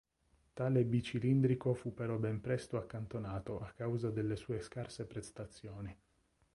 [0.55, 5.95] Tale bicilindrico fu però ben presto accantonato a causa delle sue scarse prestazioni.